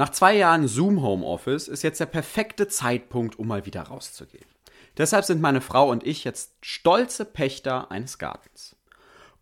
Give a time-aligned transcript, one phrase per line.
[0.00, 4.46] Nach zwei Jahren Zoom Homeoffice ist jetzt der perfekte Zeitpunkt, um mal wieder rauszugehen.
[4.96, 8.76] Deshalb sind meine Frau und ich jetzt stolze Pächter eines Gartens.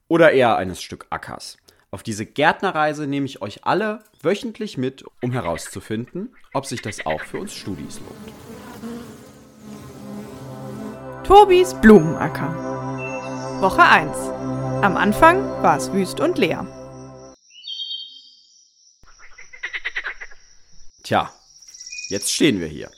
[0.09, 1.59] Oder eher eines Stück Ackers.
[1.93, 7.21] Auf diese Gärtnerreise nehme ich euch alle wöchentlich mit, um herauszufinden, ob sich das auch
[7.21, 8.35] für uns Studis lohnt.
[11.23, 13.61] Tobis Blumenacker.
[13.61, 14.11] Woche 1.
[14.83, 16.67] Am Anfang war es wüst und leer.
[21.09, 21.33] Tja,
[22.11, 22.91] jetzt stehen wir hier.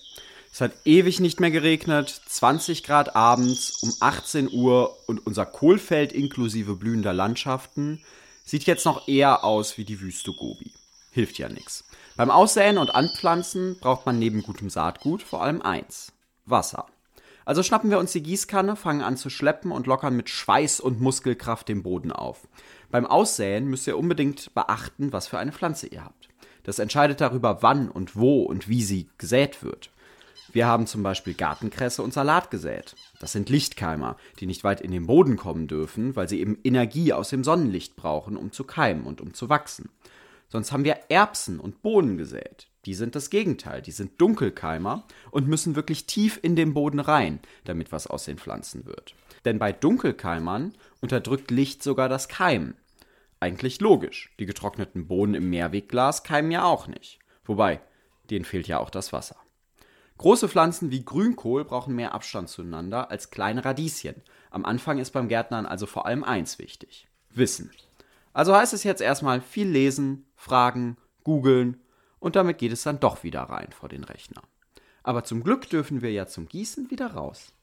[0.53, 6.13] Es hat ewig nicht mehr geregnet, 20 Grad abends um 18 Uhr und unser Kohlfeld
[6.13, 8.03] inklusive blühender Landschaften
[8.45, 10.73] sieht jetzt noch eher aus wie die Wüste Gobi.
[11.13, 11.85] Hilft ja nichts.
[12.17, 16.13] Beim Aussäen und Anpflanzen braucht man neben gutem Saatgut vor allem eins:
[16.47, 16.87] Wasser.
[17.45, 21.01] Also schnappen wir uns die Gießkanne, fangen an zu schleppen und lockern mit Schweiß und
[21.01, 22.49] Muskelkraft den Boden auf.
[22.91, 26.30] Beim Aussäen müsst ihr unbedingt beachten, was für eine Pflanze ihr habt.
[26.63, 29.91] Das entscheidet darüber, wann und wo und wie sie gesät wird.
[30.53, 32.97] Wir haben zum Beispiel Gartenkresse und Salat gesät.
[33.21, 37.13] Das sind Lichtkeimer, die nicht weit in den Boden kommen dürfen, weil sie eben Energie
[37.13, 39.91] aus dem Sonnenlicht brauchen, um zu keimen und um zu wachsen.
[40.49, 42.67] Sonst haben wir Erbsen und Bohnen gesät.
[42.85, 47.39] Die sind das Gegenteil, die sind Dunkelkeimer und müssen wirklich tief in den Boden rein,
[47.65, 49.15] damit was aus den Pflanzen wird.
[49.45, 52.75] Denn bei Dunkelkeimern unterdrückt Licht sogar das Keimen.
[53.41, 54.35] Eigentlich logisch.
[54.39, 57.19] Die getrockneten Bohnen im Mehrwegglas keimen ja auch nicht.
[57.45, 57.81] Wobei,
[58.29, 59.37] denen fehlt ja auch das Wasser.
[60.19, 64.23] Große Pflanzen wie Grünkohl brauchen mehr Abstand zueinander als kleine Radieschen.
[64.51, 67.71] Am Anfang ist beim Gärtnern also vor allem eins wichtig: Wissen.
[68.35, 71.81] Also heißt es jetzt erstmal viel lesen, fragen, googeln
[72.19, 74.43] und damit geht es dann doch wieder rein vor den Rechner.
[75.03, 77.55] Aber zum Glück dürfen wir ja zum Gießen wieder raus.